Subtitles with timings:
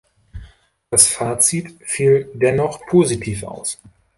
[0.89, 3.79] Das Fazit fiel dennoch positiv aus.